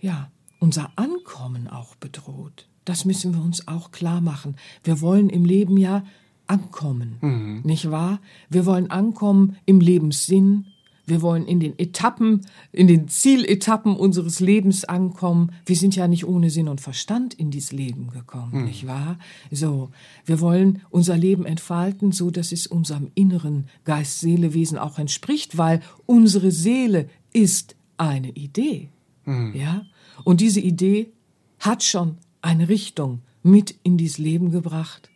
[0.00, 2.68] ja, unser Ankommen auch bedroht.
[2.84, 4.56] Das müssen wir uns auch klar machen.
[4.84, 6.04] Wir wollen im Leben ja
[6.46, 7.60] ankommen, mhm.
[7.64, 8.20] nicht wahr?
[8.48, 10.66] Wir wollen ankommen im Lebenssinn,
[11.06, 15.50] wir wollen in den Etappen, in den Zieletappen unseres Lebens ankommen.
[15.66, 18.64] Wir sind ja nicht ohne Sinn und Verstand in dieses Leben gekommen, mhm.
[18.66, 19.18] nicht wahr?
[19.50, 19.90] So.
[20.24, 25.58] Wir wollen unser Leben entfalten, so dass es unserem inneren Geist, Seele, Wesen auch entspricht,
[25.58, 28.88] weil unsere Seele ist eine Idee.
[29.24, 29.54] Mhm.
[29.54, 29.86] Ja?
[30.24, 31.12] Und diese Idee
[31.58, 35.11] hat schon eine Richtung mit in dieses Leben gebracht.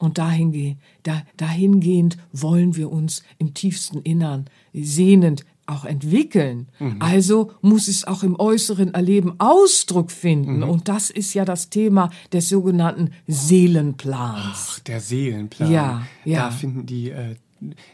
[0.00, 6.68] Und dahin, da, dahingehend wollen wir uns im tiefsten Innern sehnend auch entwickeln.
[6.78, 6.96] Mhm.
[7.00, 10.58] Also muss es auch im äußeren Erleben Ausdruck finden.
[10.58, 10.70] Mhm.
[10.70, 14.40] Und das ist ja das Thema des sogenannten Seelenplans.
[14.52, 15.70] Ach, der Seelenplan.
[15.70, 16.44] Ja, ja.
[16.44, 17.36] Da finden die, äh,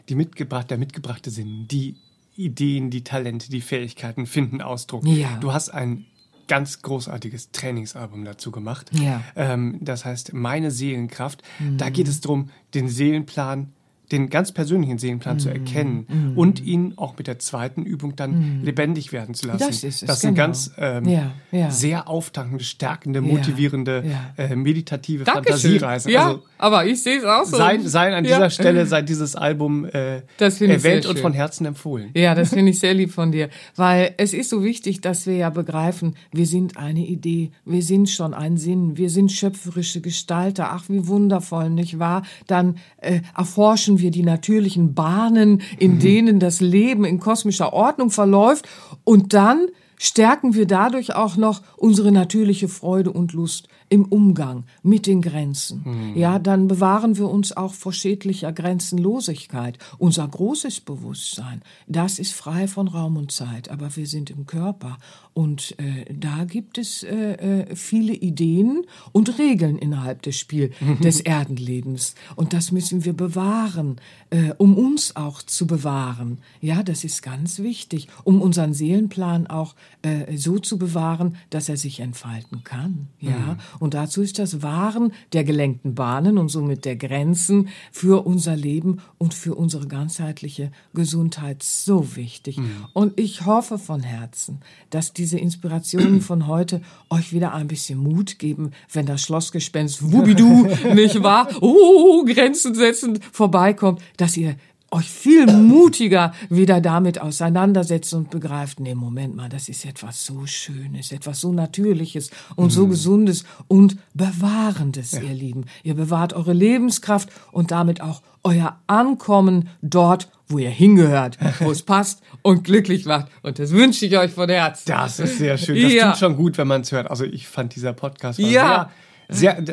[0.07, 1.97] die mitgebracht, der mitgebrachte Sinn, die
[2.37, 5.05] Ideen, die Talente, die Fähigkeiten finden Ausdruck.
[5.05, 5.37] Ja.
[5.41, 6.05] Du hast ein
[6.47, 8.89] ganz großartiges Trainingsalbum dazu gemacht.
[8.93, 9.21] Ja.
[9.35, 11.43] Ähm, das heißt, meine Seelenkraft.
[11.59, 11.77] Mhm.
[11.77, 13.73] Da geht es darum, den Seelenplan
[14.11, 16.37] den ganz persönlichen Seelenplan mm, zu erkennen mm.
[16.37, 18.63] und ihn auch mit der zweiten Übung dann mm.
[18.63, 19.59] lebendig werden zu lassen.
[19.59, 20.29] Das ist es, Das ist genau.
[20.31, 21.71] eine ganz ähm, ja, ja.
[21.71, 25.79] sehr auftankende, stärkende, motivierende, ja, äh, meditative Dankeschön.
[25.79, 26.11] Fantasiereise.
[26.11, 27.57] Ja, also, aber ich sehe es auch so.
[27.57, 32.09] Sein, sein an dieser Stelle, sei dieses Album äh, erwähnt und von Herzen empfohlen.
[32.15, 35.35] Ja, das finde ich sehr lieb von dir, weil es ist so wichtig, dass wir
[35.35, 40.69] ja begreifen, wir sind eine Idee, wir sind schon ein Sinn, wir sind schöpferische Gestalter.
[40.71, 42.23] Ach, wie wundervoll, nicht wahr?
[42.47, 45.99] Dann äh, erforschen wir die natürlichen Bahnen, in mhm.
[45.99, 48.67] denen das Leben in kosmischer Ordnung verläuft
[49.03, 55.07] und dann stärken wir dadurch auch noch unsere natürliche Freude und Lust im Umgang mit
[55.07, 55.83] den Grenzen.
[55.85, 56.17] Mhm.
[56.17, 59.77] Ja, dann bewahren wir uns auch vor schädlicher Grenzenlosigkeit.
[59.97, 64.97] Unser großes Bewusstsein, das ist frei von Raum und Zeit, aber wir sind im Körper
[65.33, 70.71] und äh, da gibt es äh, äh viele Ideen und Regeln innerhalb des Spiel
[71.03, 73.97] des Erdenlebens und das müssen wir bewahren,
[74.29, 76.39] äh, um uns auch zu bewahren.
[76.59, 81.77] Ja, das ist ganz wichtig, um unseren Seelenplan auch äh, so zu bewahren, dass er
[81.77, 83.07] sich entfalten kann.
[83.19, 83.57] Ja, mhm.
[83.79, 88.99] Und dazu ist das Wahren der gelenkten Bahnen und somit der Grenzen für unser Leben
[89.17, 92.57] und für unsere ganzheitliche Gesundheit so wichtig.
[92.57, 92.85] Mhm.
[92.93, 94.59] Und ich hoffe von Herzen,
[94.89, 100.67] dass diese Inspirationen von heute euch wieder ein bisschen Mut geben, wenn das Schlossgespenst Wubidu,
[100.93, 101.49] nicht wahr?
[101.61, 104.55] Oh, Grenzen setzen vorbeikommt, dass ihr
[104.91, 110.45] euch viel mutiger wieder damit auseinandersetzt und begreift, nee, Moment mal, das ist etwas so
[110.45, 112.71] Schönes, etwas so Natürliches und mhm.
[112.71, 115.21] so Gesundes und Bewahrendes, ja.
[115.21, 115.65] ihr Lieben.
[115.83, 121.81] Ihr bewahrt eure Lebenskraft und damit auch euer Ankommen dort, wo ihr hingehört, wo es
[121.81, 123.27] passt und glücklich macht.
[123.43, 124.83] Und das wünsche ich euch von Herzen.
[124.87, 125.81] Das ist sehr schön.
[125.81, 126.11] Das ja.
[126.11, 127.09] tut schon gut, wenn man es hört.
[127.09, 128.47] Also ich fand dieser Podcast ja.
[128.47, 128.89] sehr
[129.29, 129.63] sehr,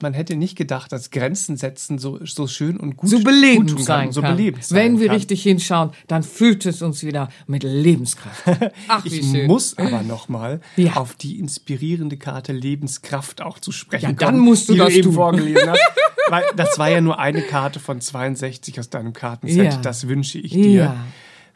[0.00, 3.84] man hätte nicht gedacht, dass Grenzen setzen so, so schön und gut, so belebend gut
[3.84, 4.12] sein kann.
[4.12, 5.16] So belebend sein Wenn wir kann.
[5.16, 8.44] richtig hinschauen, dann füllt es uns wieder mit Lebenskraft.
[8.88, 9.46] Ach, ich schön.
[9.46, 10.96] muss aber nochmal ja.
[10.96, 14.94] auf die inspirierende Karte Lebenskraft auch zu sprechen ja, dann musst du die das du
[14.94, 15.14] eben tun.
[15.14, 15.80] vorgelesen hast.
[16.30, 19.72] Weil das war ja nur eine Karte von 62 aus deinem Kartenset.
[19.72, 19.80] Ja.
[19.80, 20.70] Das wünsche ich dir.
[20.70, 21.04] Ja.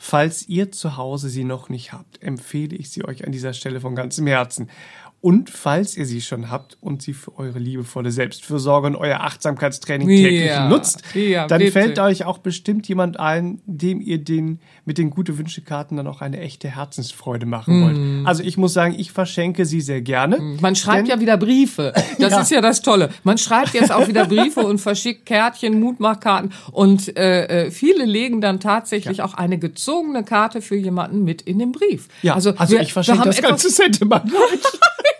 [0.04, 3.80] Falls ihr zu Hause sie noch nicht habt, empfehle ich sie euch an dieser Stelle
[3.80, 4.68] von ganzem Herzen.
[5.22, 10.08] Und falls ihr sie schon habt und sie für eure liebevolle Selbstfürsorge und euer Achtsamkeitstraining
[10.08, 11.70] täglich ja, nutzt, ja, dann bitte.
[11.70, 16.08] fällt euch auch bestimmt jemand ein, dem ihr den mit den gute Wünsche Karten dann
[16.08, 17.84] auch eine echte Herzensfreude machen mm.
[17.84, 18.26] wollt.
[18.26, 20.40] Also ich muss sagen, ich verschenke sie sehr gerne.
[20.40, 20.58] Mm.
[20.60, 21.92] Man schreibt ja wieder Briefe.
[22.18, 22.40] Das ja.
[22.42, 23.08] ist ja das Tolle.
[23.24, 28.40] Man schreibt jetzt auch wieder Briefe und verschickt Kärtchen, Mutmachkarten und äh, äh, viele legen
[28.40, 32.08] dann tatsächlich auch eine gezogene Karte für jemanden mit in den Brief.
[32.22, 34.24] Ja, also, also wir, ich verschenke das ganze Set immer.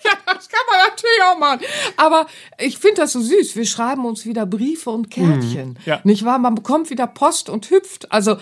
[0.43, 1.61] das kann man natürlich auch machen.
[1.97, 2.27] Aber
[2.59, 3.57] ich finde das so süß.
[3.57, 5.71] Wir schreiben uns wieder Briefe und Kärtchen.
[5.71, 6.01] Mhm, ja.
[6.05, 6.39] Nicht wahr?
[6.39, 8.11] Man bekommt wieder Post und hüpft.
[8.11, 8.37] Also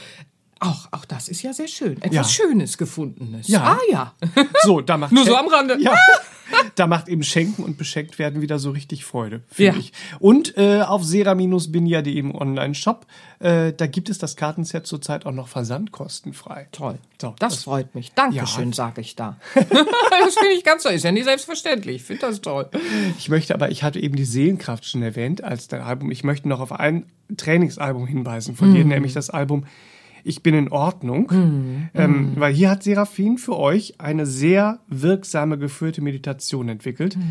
[0.61, 2.01] auch, auch das ist ja sehr schön.
[2.03, 2.25] Etwas ja.
[2.25, 3.49] Schönes Gefundenes.
[3.49, 3.63] Ja.
[3.63, 4.15] Ah ja.
[4.63, 5.79] So, da macht Nur so am Rande.
[5.81, 5.95] Ja.
[6.75, 9.79] da macht eben Schenken und Beschenkt werden wieder so richtig Freude, finde ja.
[9.79, 9.93] ich.
[10.19, 13.07] Und äh, auf sera-binia.de im Online-Shop,
[13.39, 16.69] äh, da gibt es das Kartenset zurzeit auch noch versandkostenfrei.
[16.73, 16.99] Toll.
[17.21, 18.13] So, das, das, freut mich.
[18.13, 18.75] Dankeschön, ja.
[18.75, 19.39] sage ich da.
[19.55, 20.93] das finde ich ganz toll.
[20.93, 21.97] Ist ja nicht selbstverständlich.
[21.97, 22.69] Ich finde das toll.
[23.19, 26.11] Ich möchte aber, ich hatte eben die Seelenkraft schon erwähnt als dein Album.
[26.11, 27.07] Ich möchte noch auf ein
[27.37, 28.75] Trainingsalbum hinweisen von mm.
[28.75, 29.67] dir, nämlich das Album
[30.25, 31.31] ich bin in Ordnung.
[31.31, 31.89] Mhm.
[31.95, 32.33] Ähm, mhm.
[32.37, 37.17] weil hier hat Seraphin für euch eine sehr wirksame geführte Meditation entwickelt.
[37.17, 37.23] Mhm.